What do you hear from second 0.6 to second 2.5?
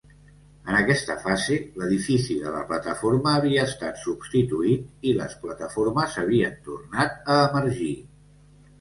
En aquesta fase, l'edifici